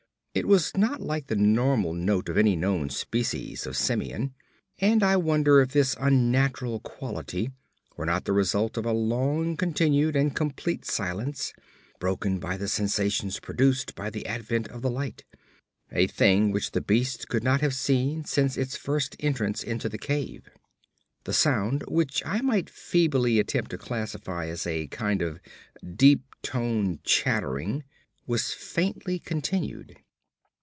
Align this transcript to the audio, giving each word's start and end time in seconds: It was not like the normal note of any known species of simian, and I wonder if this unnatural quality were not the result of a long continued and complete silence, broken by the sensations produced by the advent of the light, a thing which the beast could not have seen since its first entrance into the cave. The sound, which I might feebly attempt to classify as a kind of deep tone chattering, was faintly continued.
It 0.33 0.47
was 0.47 0.71
not 0.77 1.01
like 1.01 1.27
the 1.27 1.35
normal 1.35 1.93
note 1.93 2.29
of 2.29 2.37
any 2.37 2.55
known 2.55 2.89
species 2.89 3.65
of 3.67 3.75
simian, 3.75 4.33
and 4.79 5.03
I 5.03 5.17
wonder 5.17 5.59
if 5.59 5.73
this 5.73 5.93
unnatural 5.99 6.79
quality 6.79 7.51
were 7.97 8.05
not 8.05 8.23
the 8.23 8.31
result 8.31 8.77
of 8.77 8.85
a 8.85 8.93
long 8.93 9.57
continued 9.57 10.15
and 10.15 10.33
complete 10.33 10.85
silence, 10.85 11.51
broken 11.99 12.39
by 12.39 12.55
the 12.55 12.69
sensations 12.69 13.41
produced 13.41 13.93
by 13.93 14.09
the 14.09 14.25
advent 14.25 14.69
of 14.69 14.81
the 14.81 14.89
light, 14.89 15.25
a 15.91 16.07
thing 16.07 16.51
which 16.53 16.71
the 16.71 16.79
beast 16.79 17.27
could 17.27 17.43
not 17.43 17.59
have 17.59 17.75
seen 17.75 18.23
since 18.23 18.55
its 18.55 18.77
first 18.77 19.17
entrance 19.19 19.61
into 19.61 19.89
the 19.89 19.97
cave. 19.97 20.49
The 21.25 21.33
sound, 21.33 21.83
which 21.89 22.23
I 22.25 22.39
might 22.39 22.69
feebly 22.69 23.37
attempt 23.39 23.71
to 23.71 23.77
classify 23.77 24.47
as 24.47 24.65
a 24.65 24.87
kind 24.87 25.21
of 25.21 25.41
deep 25.93 26.21
tone 26.41 26.99
chattering, 27.03 27.83
was 28.25 28.53
faintly 28.53 29.19
continued. 29.19 29.97